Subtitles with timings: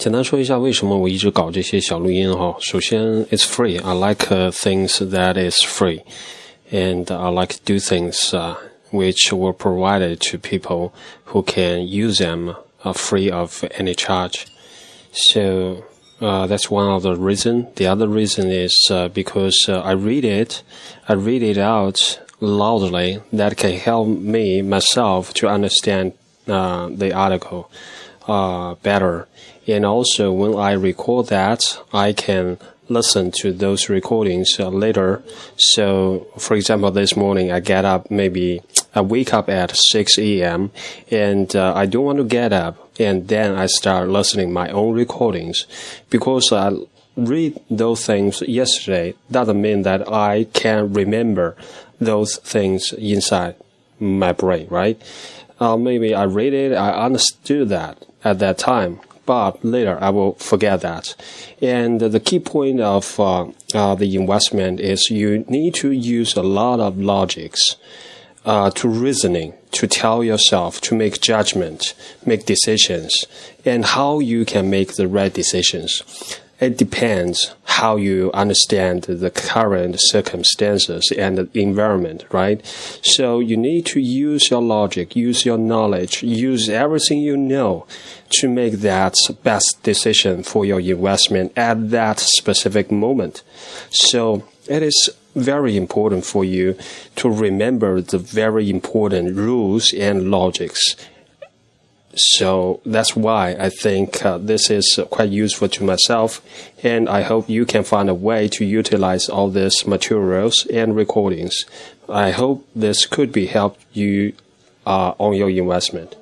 [0.00, 2.54] 简单说一下为什么我一直搞这些小录音哈。
[2.60, 3.80] 首先，it's free.
[3.82, 6.02] I like things that is free,
[6.70, 8.34] and I like to do things
[8.90, 10.92] which were provided to people
[11.32, 12.54] who can use them
[12.94, 14.46] free of any charge.
[15.12, 15.84] So
[16.20, 17.68] uh, that's one of the reason.
[17.76, 20.62] The other reason is uh, because uh, I read it,
[21.08, 23.20] I read it out loudly.
[23.32, 26.12] That can help me myself to understand
[26.46, 27.70] the article
[28.27, 29.27] better.
[29.67, 31.61] And also, when I record that,
[31.93, 32.57] I can
[32.91, 35.23] listen to those recordings uh, later.
[35.57, 38.61] So, for example, this morning I get up maybe
[38.93, 40.71] I wake up at 6 a.m.
[41.09, 44.93] and uh, I don't want to get up and then I start listening my own
[44.93, 45.65] recordings
[46.09, 46.73] because I
[47.15, 51.55] read those things yesterday doesn't mean that I can remember
[51.99, 53.55] those things inside
[53.99, 55.01] my brain, right?
[55.61, 60.33] Uh, maybe I read it, I understood that at that time, but later I will
[60.33, 61.15] forget that.
[61.61, 63.45] And the key point of uh,
[63.75, 67.77] uh, the investment is you need to use a lot of logics
[68.43, 71.93] uh, to reasoning, to tell yourself, to make judgment,
[72.25, 73.25] make decisions,
[73.63, 76.01] and how you can make the right decisions.
[76.59, 82.59] It depends how you understand the current circumstances and the environment, right?
[83.01, 87.87] So you need to use your logic, use your knowledge, use everything you know
[88.31, 93.41] to make that best decision for your investment at that specific moment.
[93.89, 96.77] So it is very important for you
[97.15, 100.97] to remember the very important rules and logics.
[102.15, 106.41] So that's why I think uh, this is quite useful to myself,
[106.83, 111.65] and I hope you can find a way to utilize all these materials and recordings.
[112.09, 114.33] I hope this could be help you
[114.85, 116.15] uh, on your investment.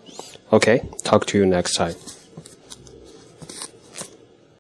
[0.54, 1.96] Okay, talk to you next time.